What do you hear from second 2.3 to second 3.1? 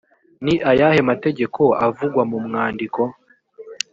mu mwandiko